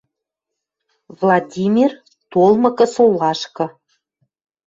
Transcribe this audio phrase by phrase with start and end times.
[1.19, 1.91] Владимир,
[2.31, 3.65] толмыкы солашкы.